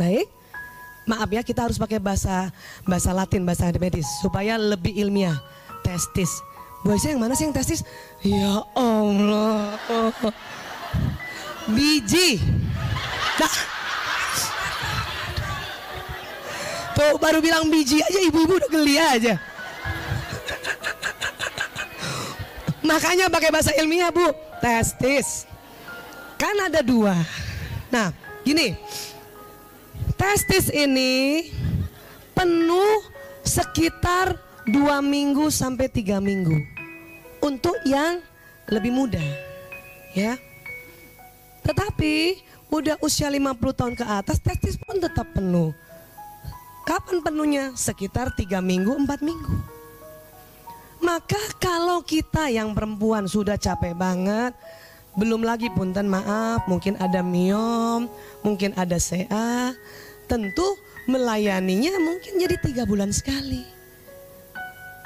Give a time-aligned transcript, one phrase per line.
[0.00, 0.26] Baik.
[1.04, 2.48] Maaf ya, kita harus pakai bahasa
[2.88, 5.36] bahasa Latin, bahasa medis supaya lebih ilmiah.
[5.84, 6.40] Testis.
[6.80, 7.84] Bu Aisyah yang mana sih yang testis?
[8.24, 9.76] Ya Allah.
[11.68, 12.40] Biji.
[13.36, 13.54] Nah.
[16.96, 19.34] Tuh baru bilang biji aja ibu-ibu udah geli aja.
[22.80, 24.32] Makanya pakai bahasa ilmiah bu,
[24.64, 25.44] testis.
[26.40, 27.12] Kan ada dua.
[27.92, 28.72] Nah, gini,
[30.20, 31.48] testis ini
[32.36, 33.00] penuh
[33.40, 34.36] sekitar
[34.68, 36.60] dua minggu sampai tiga minggu
[37.40, 38.20] untuk yang
[38.68, 39.24] lebih muda,
[40.12, 40.36] ya.
[41.64, 42.36] Tetapi
[42.68, 45.72] udah usia 50 tahun ke atas testis pun tetap penuh.
[46.84, 47.64] Kapan penuhnya?
[47.72, 49.56] Sekitar tiga minggu, empat minggu.
[51.00, 54.52] Maka kalau kita yang perempuan sudah capek banget,
[55.16, 58.06] belum lagi punten maaf, mungkin ada miom,
[58.44, 59.74] mungkin ada CA,
[60.30, 60.78] tentu
[61.10, 63.66] melayaninya mungkin jadi tiga bulan sekali.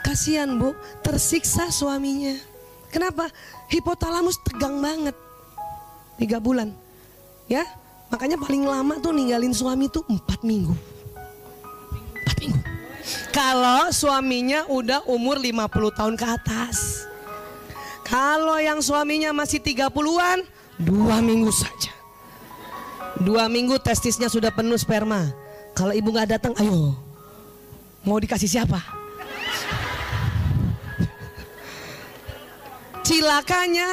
[0.05, 2.37] Kasihan bu, tersiksa suaminya.
[2.93, 3.33] Kenapa?
[3.73, 5.17] Hipotalamus tegang banget.
[6.21, 6.77] Tiga bulan.
[7.49, 7.65] Ya,
[8.13, 10.77] makanya paling lama tuh ninggalin suami tuh empat minggu.
[12.21, 12.61] Empat minggu.
[13.33, 17.09] Kalau suaminya udah umur 50 tahun ke atas.
[18.05, 20.45] Kalau yang suaminya masih 30-an,
[20.77, 21.94] dua minggu saja.
[23.23, 25.31] Dua minggu testisnya sudah penuh sperma.
[25.75, 26.95] Kalau ibu nggak datang, ayo.
[28.03, 28.83] Mau dikasih siapa?
[33.05, 33.87] Cilakanya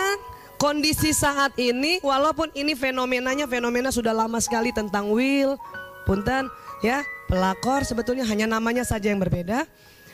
[0.55, 5.59] kondisi saat ini walaupun ini fenomenanya fenomena sudah lama sekali tentang will,
[6.07, 6.47] punten
[6.79, 9.67] ya, pelakor sebetulnya hanya namanya saja yang berbeda.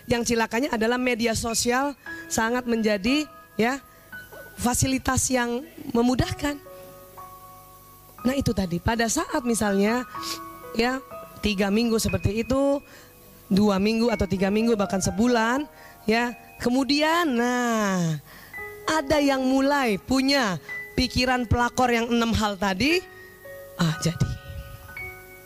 [0.07, 1.93] Yang cilakanya adalah media sosial
[2.31, 3.27] sangat menjadi
[3.59, 3.79] ya
[4.55, 6.66] fasilitas yang memudahkan.
[8.27, 10.03] Nah itu tadi pada saat misalnya
[10.75, 10.99] ya
[11.39, 12.83] tiga minggu seperti itu,
[13.47, 15.63] dua minggu atau tiga minggu bahkan sebulan
[16.03, 18.19] ya kemudian nah
[18.83, 20.59] ada yang mulai punya
[20.99, 22.99] pikiran pelakor yang enam hal tadi,
[23.79, 24.29] ah jadi.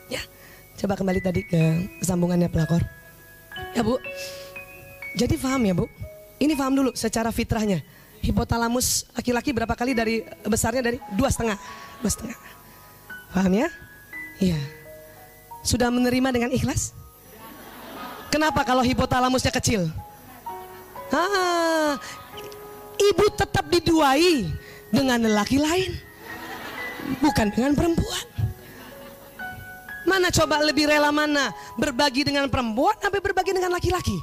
[0.10, 0.22] Ya,
[0.82, 1.62] coba kembali tadi ke
[2.02, 2.82] sambungannya pelakor.
[3.78, 4.02] Ya bu,
[5.14, 5.86] jadi paham ya bu?
[6.42, 7.86] Ini paham dulu secara fitrahnya.
[8.22, 11.58] Hipotalamus laki-laki berapa kali dari besarnya dari dua setengah,
[12.02, 12.61] dua setengah.
[13.32, 13.70] Paham ya?
[14.44, 14.60] Iya.
[15.64, 16.92] Sudah menerima dengan ikhlas?
[18.32, 19.92] Kenapa kalau hipotalamusnya kecil?
[21.12, 22.00] Ah,
[22.96, 24.48] ibu tetap diduai
[24.88, 25.92] dengan lelaki lain,
[27.20, 28.26] bukan dengan perempuan.
[30.08, 34.16] Mana coba lebih rela mana berbagi dengan perempuan atau berbagi dengan laki-laki?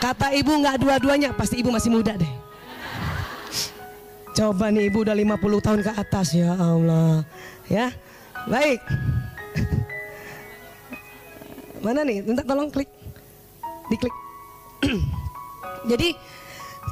[0.00, 2.32] Kata ibu nggak dua-duanya, pasti ibu masih muda deh.
[4.44, 7.24] Coba nih ibu udah 50 tahun ke atas ya Allah.
[7.64, 7.96] Ya.
[8.44, 8.76] Baik.
[11.84, 12.20] Mana nih?
[12.20, 12.92] Minta tolong klik.
[13.88, 14.12] Diklik.
[15.90, 16.12] Jadi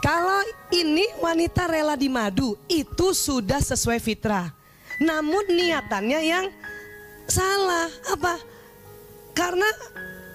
[0.01, 0.41] kalau
[0.73, 4.49] ini wanita rela dimadu itu sudah sesuai fitrah.
[4.97, 6.49] Namun niatannya yang
[7.29, 8.41] salah apa?
[9.37, 9.69] Karena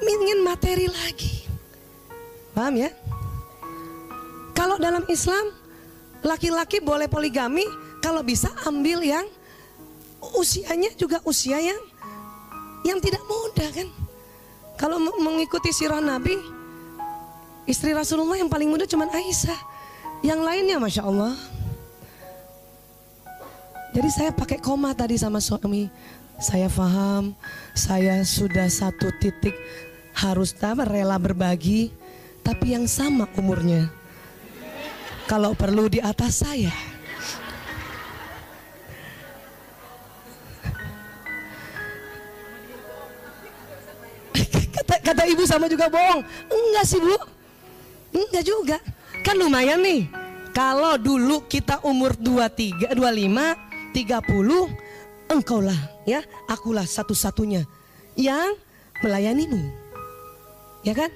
[0.05, 1.49] ingin materi lagi.
[2.53, 2.93] Paham ya?
[4.53, 5.65] Kalau dalam Islam
[6.25, 7.65] laki-laki boleh poligami
[8.01, 9.25] kalau bisa ambil yang
[10.37, 11.79] usianya juga usia yang
[12.85, 13.89] yang tidak muda kan.
[14.77, 16.37] Kalau mengikuti sirah Nabi,
[17.67, 19.59] Istri Rasulullah yang paling muda cuma Aisyah.
[20.23, 21.35] Yang lainnya Masya Allah.
[23.91, 25.91] Jadi saya pakai koma tadi sama suami.
[26.39, 27.35] Saya paham,
[27.75, 29.53] saya sudah satu titik
[30.15, 30.55] harus
[30.87, 31.91] rela berbagi.
[32.39, 33.91] Tapi yang sama umurnya.
[35.27, 36.71] Kalau perlu di atas saya.
[44.71, 46.23] kata, kata ibu sama juga bohong.
[46.47, 47.19] Enggak sih bu.
[48.15, 48.77] Enggak juga.
[49.27, 50.07] Kan lumayan nih.
[50.55, 55.77] Kalau dulu kita umur 23, 25, 30, engkaulah
[56.07, 57.67] ya, akulah satu-satunya
[58.15, 58.55] yang
[59.03, 59.69] melayanimu.
[60.87, 61.11] Ya kan?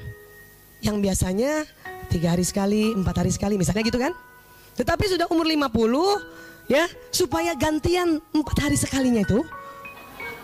[0.83, 1.63] Yang biasanya
[2.11, 4.11] tiga hari sekali, empat hari sekali, misalnya gitu kan?
[4.75, 9.39] Tetapi sudah umur 50, ya, supaya gantian empat hari sekalinya itu,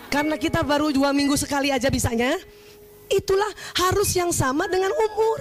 [0.08, 2.32] karena kita baru dua minggu sekali aja bisanya,
[3.12, 5.40] itulah harus yang sama dengan umur.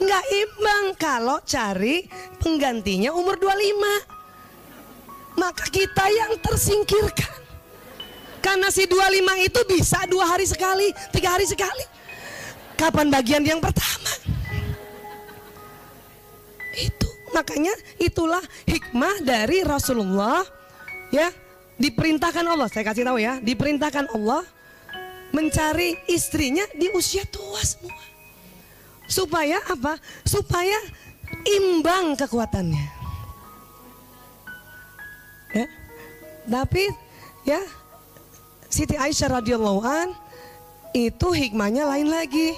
[0.00, 2.10] Nggak imbang kalau cari
[2.42, 7.42] penggantinya umur 25 maka kita yang tersingkirkan.
[8.42, 11.84] Karena si 25 itu bisa dua hari sekali tiga hari sekali.
[12.74, 13.93] Kapan bagian yang pertama
[16.76, 20.46] itu makanya itulah hikmah dari Rasulullah
[21.10, 21.30] ya
[21.78, 24.46] diperintahkan Allah, saya kasih tahu ya, diperintahkan Allah
[25.34, 27.98] mencari istrinya di usia tua semua.
[29.10, 29.98] Supaya apa?
[30.22, 30.78] Supaya
[31.42, 32.86] imbang kekuatannya.
[35.54, 35.66] Ya.
[36.44, 36.84] Tapi
[37.46, 37.60] ya
[38.70, 40.14] Siti Aisyah radhiyallahu an
[40.94, 42.54] itu hikmahnya lain lagi.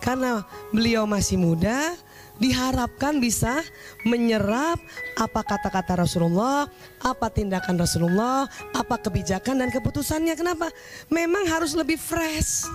[0.00, 1.96] Karena beliau masih muda,
[2.36, 3.64] diharapkan bisa
[4.04, 4.76] menyerap
[5.16, 6.68] apa kata-kata Rasulullah,
[7.00, 8.44] apa tindakan Rasulullah,
[8.76, 10.36] apa kebijakan dan keputusannya.
[10.36, 10.68] Kenapa?
[11.08, 12.68] Memang harus lebih fresh.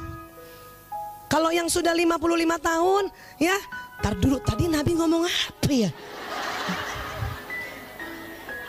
[1.31, 2.19] Kalau yang sudah 55
[2.59, 3.03] tahun,
[3.39, 3.55] ya,
[4.03, 5.91] tar dulu tadi Nabi ngomong apa ya?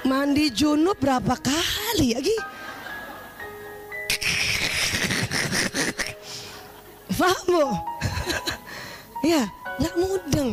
[0.06, 2.36] Mandi junub berapa kali lagi?
[7.18, 7.66] Paham bu?
[9.30, 9.46] ya,
[9.78, 10.50] nggak mudeng.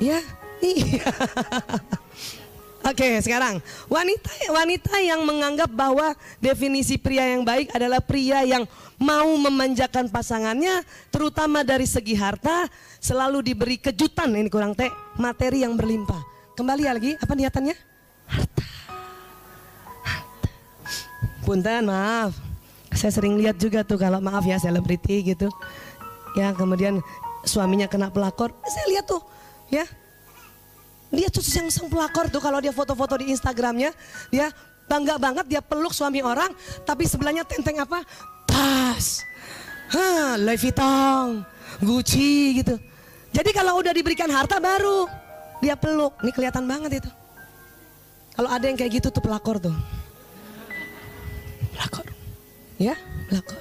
[0.00, 0.18] Ya,
[0.64, 1.04] iya.
[2.90, 3.60] Oke, sekarang
[3.92, 8.64] wanita wanita yang menganggap bahwa definisi pria yang baik adalah pria yang
[8.96, 10.80] mau memanjakan pasangannya,
[11.12, 14.88] terutama dari segi harta, selalu diberi kejutan ini kurang teh
[15.20, 16.24] materi yang berlimpah.
[16.56, 17.76] Kembali lagi, apa niatannya?
[18.28, 18.64] Harta.
[20.00, 20.48] Harta.
[21.44, 22.32] Punten, maaf.
[22.96, 25.52] Saya sering lihat juga tuh kalau maaf ya selebriti gitu.
[26.32, 27.04] Ya, kemudian
[27.44, 29.20] suaminya kena pelakor, saya lihat tuh
[29.70, 29.86] ya.
[31.10, 33.90] Dia tuh yang sang pelakor tuh kalau dia foto-foto di Instagramnya
[34.30, 34.54] dia
[34.86, 36.54] bangga banget dia peluk suami orang
[36.86, 38.06] tapi sebelahnya tenteng apa?
[38.46, 39.26] Tas.
[39.90, 41.42] Hah, Louis Vuitton
[41.82, 42.78] Gucci gitu.
[43.34, 45.06] Jadi kalau udah diberikan harta baru
[45.58, 46.14] dia peluk.
[46.22, 47.10] Ini kelihatan banget itu.
[48.38, 49.74] Kalau ada yang kayak gitu tuh pelakor tuh.
[51.74, 52.06] Pelakor.
[52.78, 52.94] Ya
[53.26, 53.58] pelakor.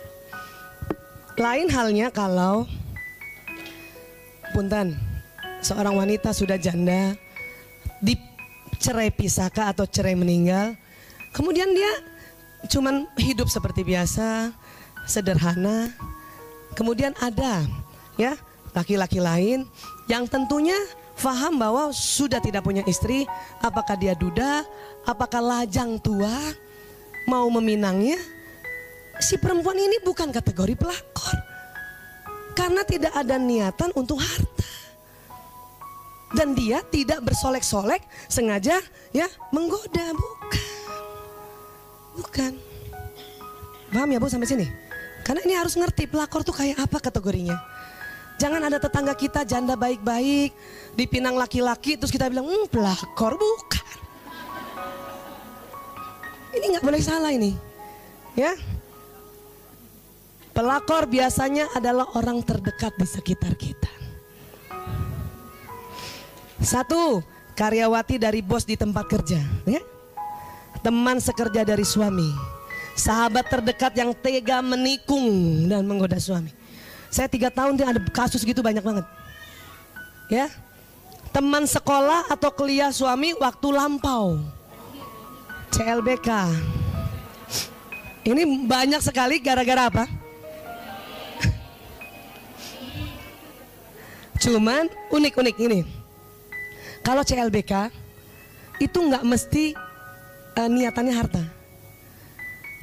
[1.39, 2.69] Lain halnya kalau
[4.53, 5.08] punten
[5.59, 7.15] seorang wanita sudah janda
[8.00, 10.75] dicerai pisahkah atau cerai meninggal.
[11.35, 11.91] Kemudian dia
[12.71, 14.51] cuman hidup seperti biasa
[15.06, 15.91] sederhana.
[16.75, 17.67] Kemudian ada
[18.15, 18.39] ya
[18.71, 19.67] laki-laki lain
[20.07, 20.75] yang tentunya
[21.19, 23.27] faham bahwa sudah tidak punya istri.
[23.59, 24.63] Apakah dia duda?
[25.03, 26.31] Apakah lajang tua?
[27.27, 28.17] Mau meminangnya?
[29.19, 31.35] Si perempuan ini bukan kategori pelakor.
[32.55, 34.79] Karena tidak ada niatan untuk harta
[36.33, 38.77] dan dia tidak bersolek-solek sengaja
[39.09, 40.67] ya menggoda bukan.
[42.19, 42.51] Bukan.
[43.89, 44.67] Paham ya bu sampai sini?
[45.25, 47.57] Karena ini harus ngerti pelakor tuh kayak apa kategorinya.
[48.39, 50.53] Jangan ada tetangga kita janda baik-baik
[50.95, 53.87] dipinang laki-laki terus kita bilang hmm, pelakor bukan.
[56.53, 57.57] Ini nggak boleh salah ini
[58.37, 58.53] ya.
[60.53, 63.99] Pelakor biasanya adalah orang terdekat di sekitar kita
[66.59, 67.23] satu,
[67.56, 69.79] karyawati dari bos di tempat kerja, ya.
[70.79, 72.31] Teman sekerja dari suami.
[72.95, 75.27] Sahabat terdekat yang tega menikung
[75.71, 76.51] dan menggoda suami.
[77.07, 79.07] Saya tiga tahun dia ada kasus gitu banyak banget.
[80.29, 80.51] Ya,
[81.33, 84.39] teman sekolah atau kuliah suami waktu lampau.
[85.73, 86.29] CLBK.
[88.27, 90.05] Ini banyak sekali gara-gara apa?
[94.39, 95.99] Cuman unik-unik ini
[97.04, 97.92] kalau CLBK
[98.80, 99.75] itu nggak mesti
[100.56, 101.44] uh, niatannya harta.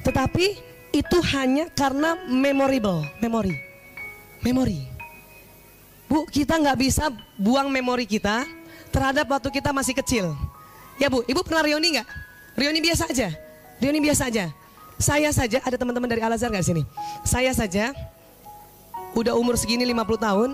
[0.05, 0.45] Tetapi
[0.93, 3.55] itu hanya karena memorable, memori.
[4.45, 4.79] Memori.
[6.07, 8.47] Bu, kita nggak bisa buang memori kita
[8.93, 10.25] terhadap waktu kita masih kecil.
[10.97, 12.07] Ya Bu, Ibu pernah reuni nggak?
[12.55, 13.29] Reuni biasa aja.
[13.83, 14.45] Reuni biasa aja.
[14.97, 16.81] Saya saja, ada teman-teman dari Al-Azhar nggak sini?
[17.21, 17.93] Saya saja
[19.13, 20.49] udah umur segini 50 tahun,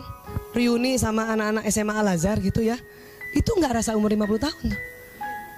[0.51, 2.75] reuni sama anak-anak SMA Al-Azhar gitu ya
[3.33, 4.67] itu nggak rasa umur 50 tahun.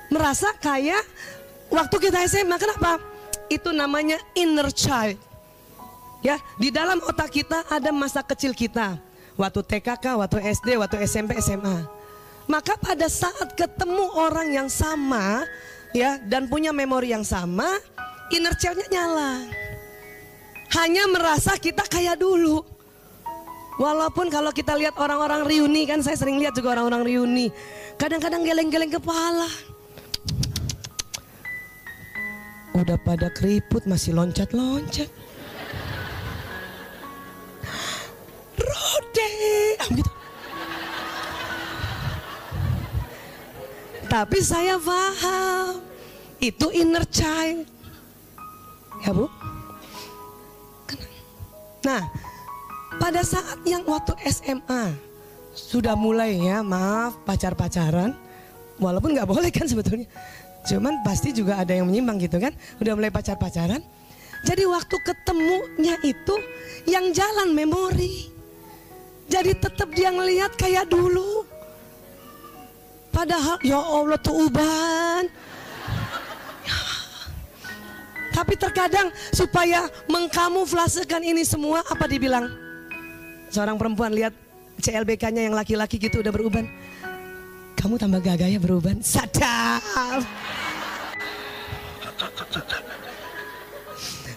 [0.10, 1.04] Merasa kayak
[1.68, 2.98] waktu kita SMA, kenapa?
[3.52, 5.20] Itu namanya inner child.
[6.26, 8.98] Ya, di dalam otak kita ada masa kecil kita.
[9.36, 11.86] Waktu TKK, waktu SD, waktu SMP, SMA.
[12.48, 15.44] Maka pada saat ketemu orang yang sama,
[15.92, 17.68] ya, dan punya memori yang sama,
[18.34, 19.32] inner childnya nyala.
[20.74, 22.64] Hanya merasa kita kayak dulu.
[23.76, 27.48] Walaupun kalau kita lihat orang-orang reuni kan saya sering lihat juga orang-orang reuni.
[28.00, 29.48] Kadang-kadang geleng-geleng kepala.
[32.76, 35.08] Udah pada keriput masih loncat-loncat.
[38.56, 39.32] Rode,
[39.96, 40.12] gitu.
[44.08, 45.84] Tapi saya paham
[46.40, 47.68] itu inner child.
[49.04, 49.28] Ya bu?
[51.84, 52.02] Nah,
[52.98, 54.96] pada saat yang waktu SMA
[55.56, 58.12] sudah mulai ya maaf pacar-pacaran,
[58.76, 60.08] walaupun nggak boleh kan sebetulnya.
[60.66, 62.52] Cuman pasti juga ada yang menyimpang gitu kan.
[62.82, 63.80] Udah mulai pacar-pacaran.
[64.46, 66.36] Jadi waktu ketemunya itu
[66.90, 68.30] yang jalan memori.
[69.30, 71.46] Jadi tetap dia ngelihat kayak dulu.
[73.14, 75.30] Padahal ya Allah tuh uban.
[78.36, 82.65] Tapi terkadang supaya mengkamuflasekan ini semua apa dibilang?
[83.56, 84.36] Seorang perempuan lihat
[84.84, 86.68] CLBK-nya yang laki-laki gitu udah beruban.
[87.80, 89.00] Kamu tambah gagah ya beruban.
[89.00, 89.80] Sadap.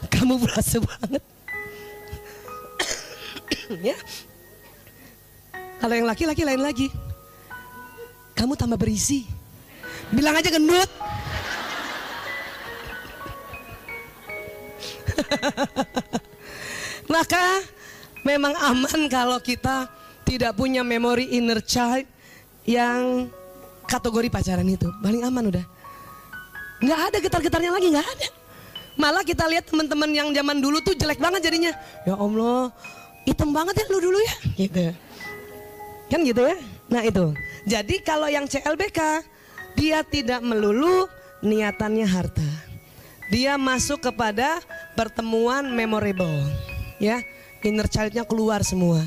[0.07, 1.19] Kamu berasa banget.
[3.83, 3.99] ya.
[5.83, 6.87] Kalau yang laki-laki lain lagi.
[8.39, 9.27] Kamu tambah berisi.
[10.15, 10.87] Bilang aja gendut.
[17.19, 17.67] Maka
[18.29, 19.89] memang aman kalau kita
[20.29, 22.05] tidak punya memori inner child
[22.69, 23.33] yang
[23.89, 24.93] kategori pacaran itu.
[25.01, 25.65] Paling aman udah.
[26.85, 28.29] Nggak ada getar-getarnya lagi, nggak ada.
[29.01, 31.73] Malah kita lihat teman-teman yang zaman dulu tuh jelek banget jadinya.
[32.05, 32.69] Ya Allah,
[33.25, 34.35] hitam banget ya lu dulu ya.
[34.61, 34.85] Gitu.
[36.13, 36.59] Kan gitu ya.
[36.93, 37.33] Nah itu.
[37.65, 39.25] Jadi kalau yang CLBK,
[39.79, 41.09] dia tidak melulu
[41.41, 42.51] niatannya harta.
[43.29, 44.61] Dia masuk kepada
[44.97, 46.49] pertemuan memorable.
[46.99, 47.23] Ya,
[47.63, 49.03] inner childnya keluar semua.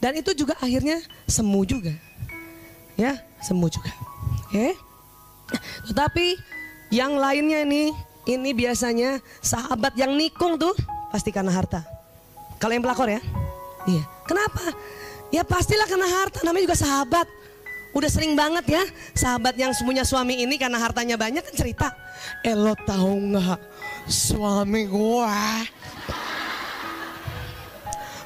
[0.00, 1.92] Dan itu juga akhirnya semu juga.
[2.94, 3.90] Ya, semu juga.
[4.46, 4.76] Oke.
[5.90, 6.26] Tetapi
[6.92, 7.90] yang lainnya ini,
[8.28, 10.72] ini biasanya sahabat yang nikung tuh
[11.08, 11.82] pasti karena harta.
[12.60, 13.20] Kalau yang pelakor ya.
[13.88, 14.04] Iya.
[14.24, 14.64] Kenapa?
[15.32, 17.26] Ya pastilah karena harta, namanya juga sahabat.
[17.94, 18.82] Udah sering banget ya
[19.14, 21.88] sahabat yang punya suami ini karena hartanya banyak kan cerita.
[22.42, 23.60] Eh lo tahu nggak
[24.10, 25.62] suami gua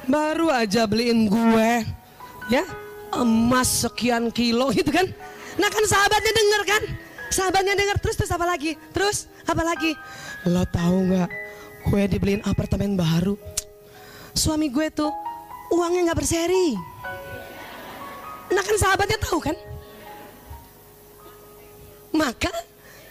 [0.09, 1.71] baru aja beliin gue
[2.49, 2.65] ya
[3.13, 5.05] emas sekian kilo gitu kan.
[5.61, 6.83] Nah kan sahabatnya denger kan,
[7.29, 8.73] sahabatnya denger terus terus apa lagi?
[8.89, 9.93] Terus apa lagi?
[10.49, 11.29] Lo tahu nggak?
[11.89, 13.37] Gue dibeliin apartemen baru.
[14.33, 15.13] Suami gue tuh
[15.73, 16.73] uangnya nggak berseri.
[18.49, 19.57] Nah kan sahabatnya tahu kan?
[22.09, 22.49] Maka,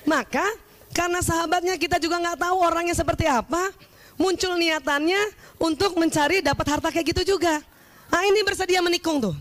[0.02, 0.46] maka
[0.90, 3.70] karena sahabatnya kita juga nggak tahu orangnya seperti apa,
[4.18, 5.20] muncul niatannya
[5.58, 7.60] untuk mencari dapat harta kayak gitu juga.
[8.08, 9.36] Nah ini bersedia menikung tuh,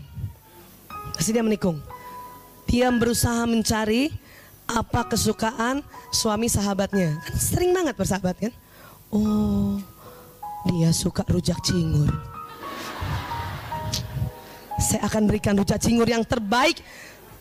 [1.16, 1.80] bersedia menikung.
[2.68, 4.12] Dia berusaha mencari
[4.68, 5.80] apa kesukaan
[6.12, 7.16] suami sahabatnya.
[7.24, 8.52] Kan sering banget bersahabat kan?
[9.08, 9.80] Oh,
[10.68, 12.12] dia suka rujak cingur
[14.78, 16.78] saya akan berikan rujak cingur yang terbaik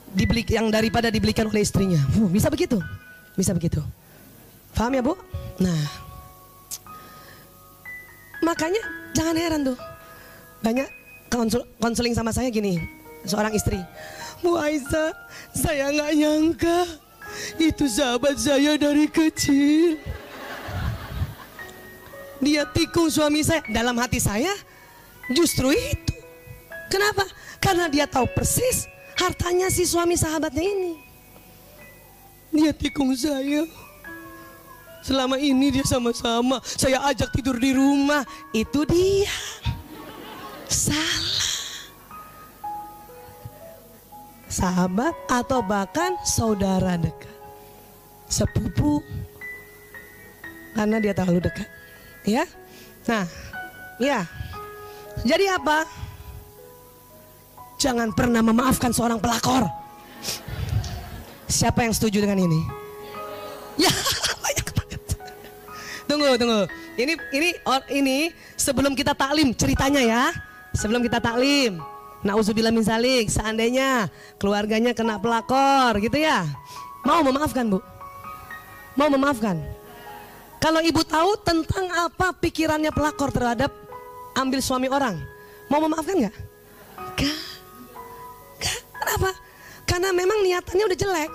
[0.10, 2.02] dibeli yang daripada dibelikan oleh istrinya.
[2.34, 2.82] Bisa begitu,
[3.38, 3.80] bisa begitu.
[4.74, 5.14] Paham ya bu?
[5.62, 5.80] Nah,
[8.44, 8.82] makanya
[9.14, 9.78] jangan heran tuh
[10.62, 10.88] banyak
[11.30, 12.82] konsul, konseling sama saya gini,
[13.28, 13.78] seorang istri.
[14.42, 15.14] Bu Aisyah,
[15.54, 16.80] saya nggak nyangka
[17.58, 19.98] itu sahabat saya dari kecil.
[22.38, 23.66] Dia tikung suami saya.
[23.66, 24.54] Dalam hati saya
[25.34, 26.18] justru itu
[26.88, 27.28] Kenapa?
[27.60, 28.88] Karena dia tahu persis
[29.20, 30.94] hartanya si suami sahabatnya ini.
[32.56, 33.68] Dia tikung saya.
[35.08, 36.60] Selama ini dia sama-sama.
[36.68, 38.28] Saya ajak tidur di rumah.
[38.52, 39.32] Itu dia.
[40.68, 41.48] Salah.
[44.52, 47.32] Sahabat atau bahkan saudara dekat.
[48.28, 49.00] Sepupu.
[50.76, 51.68] Karena dia terlalu dekat.
[52.28, 52.44] Ya.
[53.08, 53.24] Nah,
[54.04, 54.28] ya.
[55.24, 55.88] Jadi apa?
[57.80, 59.72] Jangan pernah memaafkan seorang pelakor.
[61.48, 62.60] Siapa yang setuju dengan ini?
[63.80, 63.94] Ya.
[66.08, 66.64] Tunggu, tunggu.
[66.96, 67.50] Ini ini
[67.92, 68.18] ini
[68.56, 70.24] sebelum kita taklim ceritanya ya.
[70.72, 71.84] Sebelum kita taklim.
[72.26, 74.10] Nauzubillah min zalik, seandainya
[74.42, 76.48] keluarganya kena pelakor gitu ya.
[77.06, 77.80] Mau memaafkan, Bu?
[78.98, 79.62] Mau memaafkan?
[80.58, 83.70] Kalau ibu tahu tentang apa pikirannya pelakor terhadap
[84.34, 85.22] ambil suami orang,
[85.70, 86.36] mau memaafkan nggak?
[87.22, 87.38] Gak.
[88.98, 89.30] Kenapa?
[89.86, 91.32] Karena memang niatannya udah jelek.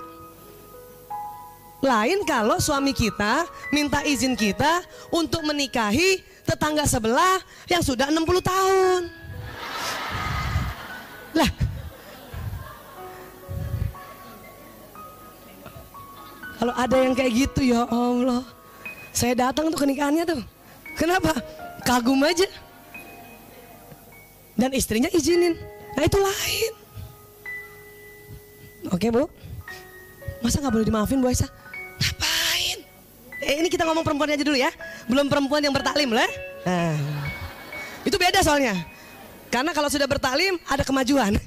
[1.83, 3.43] Lain kalau suami kita
[3.75, 4.79] minta izin kita
[5.11, 9.01] untuk menikahi tetangga sebelah yang sudah 60 tahun.
[11.35, 11.51] Lah.
[16.55, 18.47] Kalau ada yang kayak gitu ya Allah.
[19.11, 20.41] Saya datang tuh ke nikahannya tuh.
[20.95, 21.35] Kenapa?
[21.83, 22.47] Kagum aja.
[24.55, 25.59] Dan istrinya izinin.
[25.99, 26.73] Nah itu lain.
[28.87, 29.27] Oke bu,
[30.39, 31.62] masa nggak boleh dimaafin Bu Aisyah?
[33.43, 34.71] Eh, ini kita ngomong perempuan aja dulu ya,
[35.11, 36.29] belum perempuan yang bertaklim lah.
[36.63, 36.95] Nah,
[38.07, 38.79] itu beda soalnya.
[39.51, 41.35] Karena kalau sudah bertaklim ada kemajuan.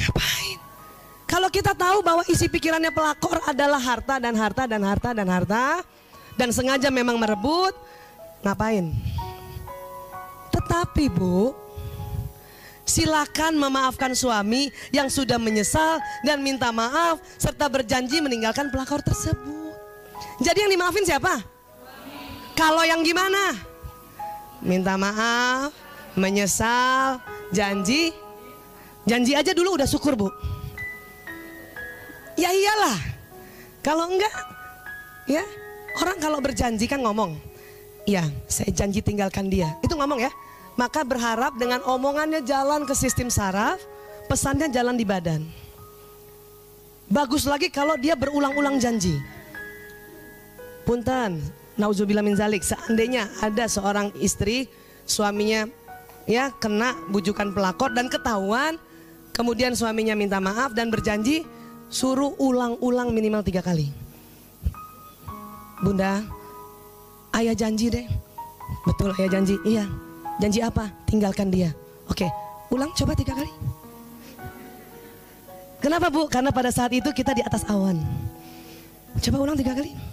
[0.00, 0.58] Ngapain?
[1.28, 5.64] Kalau kita tahu bahwa isi pikirannya pelakor adalah harta dan harta dan harta dan harta
[6.36, 7.76] dan sengaja memang merebut,
[8.40, 8.92] ngapain?
[10.52, 11.56] Tetapi Bu,
[12.84, 19.71] silakan memaafkan suami yang sudah menyesal dan minta maaf serta berjanji meninggalkan pelakor tersebut.
[20.42, 21.42] Jadi yang dimaafin siapa?
[22.52, 23.56] Kalau yang gimana?
[24.62, 25.74] Minta maaf,
[26.14, 27.18] menyesal,
[27.50, 28.14] janji.
[29.02, 30.30] Janji aja dulu udah syukur, Bu.
[32.38, 32.98] Ya iyalah.
[33.82, 34.30] Kalau enggak,
[35.26, 35.42] ya
[35.98, 37.34] orang kalau berjanji kan ngomong.
[38.06, 39.74] Ya, saya janji tinggalkan dia.
[39.82, 40.30] Itu ngomong ya.
[40.78, 43.82] Maka berharap dengan omongannya jalan ke sistem saraf,
[44.30, 45.42] pesannya jalan di badan.
[47.12, 49.18] Bagus lagi kalau dia berulang-ulang janji.
[50.82, 51.38] Punten,
[51.78, 54.66] nauzubillah min zalik, seandainya ada seorang istri
[55.06, 55.66] suaminya
[56.26, 58.78] ya kena bujukan pelakor dan ketahuan,
[59.34, 61.46] kemudian suaminya minta maaf dan berjanji,
[61.90, 63.90] suruh ulang-ulang minimal tiga kali.
[65.82, 66.22] Bunda,
[67.34, 68.06] ayah janji deh.
[68.86, 69.86] Betul ayah janji, iya.
[70.38, 70.90] Janji apa?
[71.06, 71.74] Tinggalkan dia.
[72.10, 72.26] Oke,
[72.70, 73.52] ulang coba tiga kali.
[75.82, 76.30] Kenapa bu?
[76.30, 77.98] Karena pada saat itu kita di atas awan.
[79.18, 80.11] Coba ulang tiga kali.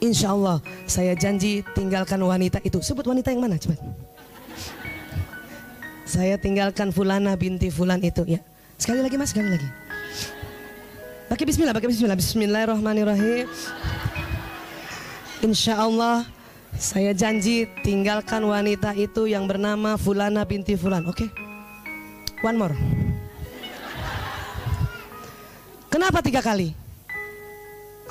[0.00, 2.80] Insya Allah saya janji tinggalkan wanita itu.
[2.80, 3.76] Sebut wanita yang mana coba.
[6.08, 8.40] Saya tinggalkan Fulana binti Fulan itu ya.
[8.80, 9.68] Sekali lagi mas, sekali lagi.
[11.30, 12.18] Pakai bismillah, pakai bismillah.
[12.18, 13.46] Bismillahirrahmanirrahim.
[15.44, 16.26] Insya Allah
[16.74, 21.06] saya janji tinggalkan wanita itu yang bernama Fulana binti Fulan.
[21.06, 21.28] Oke?
[21.28, 21.30] Okay?
[22.40, 22.74] One more.
[25.92, 26.72] Kenapa tiga kali?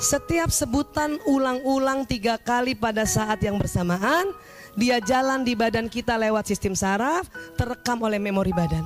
[0.00, 4.32] Setiap sebutan ulang-ulang tiga kali pada saat yang bersamaan,
[4.72, 7.28] dia jalan di badan kita lewat sistem saraf,
[7.60, 8.80] terekam oleh memori badan.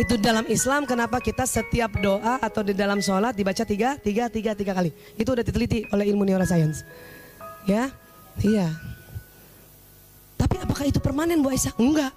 [0.00, 4.56] Itu dalam Islam kenapa kita setiap doa atau di dalam sholat dibaca tiga, tiga, tiga,
[4.56, 4.88] tiga kali.
[5.20, 6.80] Itu udah diteliti oleh ilmu neuroscience.
[7.68, 7.92] Ya,
[8.40, 8.72] iya.
[10.40, 11.76] Tapi apakah itu permanen Bu Aisyah?
[11.76, 12.12] Enggak.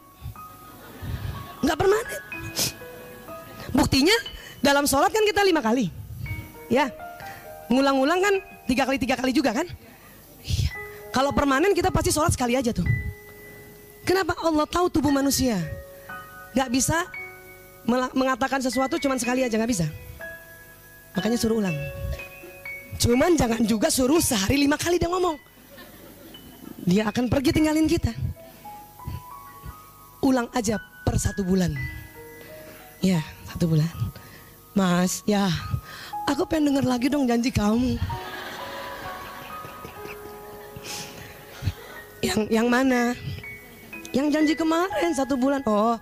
[1.64, 2.22] Enggak permanen.
[3.76, 4.16] Buktinya
[4.64, 5.92] dalam sholat kan kita lima kali.
[6.72, 6.92] Ya,
[7.70, 9.68] ngulang-ngulang kan tiga kali tiga kali juga kan?
[10.44, 10.72] Iya.
[11.10, 12.86] Kalau permanen kita pasti sholat sekali aja tuh.
[14.06, 15.58] Kenapa Allah tahu tubuh manusia?
[16.58, 17.06] Gak bisa
[17.90, 19.86] mengatakan sesuatu cuma sekali aja gak bisa.
[21.14, 21.78] Makanya suruh ulang.
[23.00, 25.38] Cuman jangan juga suruh sehari lima kali dia ngomong.
[26.90, 28.14] Dia akan pergi tinggalin kita.
[30.26, 31.72] Ulang aja per satu bulan.
[33.00, 33.88] Ya, satu bulan.
[34.76, 35.48] Mas, ya
[36.30, 37.98] Aku pengen denger lagi dong janji kamu.
[42.22, 43.18] Yang yang mana?
[44.14, 45.66] Yang janji kemarin satu bulan.
[45.66, 45.98] Oh,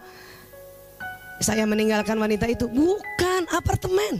[1.39, 2.67] saya meninggalkan wanita itu.
[2.67, 4.19] Bukan apartemen.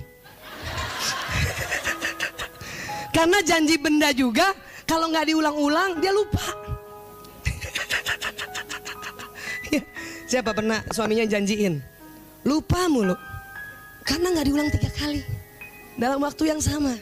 [3.16, 4.56] Karena janji benda juga
[4.88, 6.56] kalau nggak diulang-ulang dia lupa.
[10.32, 11.84] Siapa pernah suaminya janjiin?
[12.48, 13.20] Lupa mulu.
[14.08, 15.37] Karena nggak diulang tiga kali
[15.98, 16.96] dalam waktu yang sama.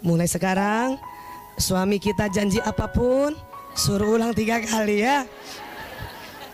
[0.00, 0.96] Mulai sekarang
[1.58, 3.34] suami kita janji apa pun
[3.74, 5.26] suruh ulang tiga kali ya.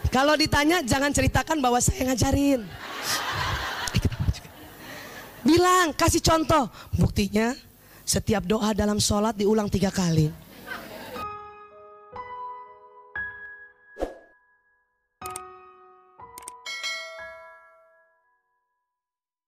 [0.09, 2.65] Kalau ditanya jangan ceritakan bahwa saya ngajarin.
[5.45, 6.69] Bilang, kasih contoh.
[6.97, 7.53] Buktinya
[8.09, 10.33] setiap doa dalam sholat diulang tiga kali.